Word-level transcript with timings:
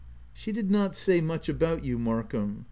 "She 0.33 0.51
did 0.51 0.71
not 0.71 0.95
say 0.95 1.21
much 1.21 1.47
about 1.47 1.85
you, 1.85 1.99
Mark 1.99 2.31
ham. 2.31 2.59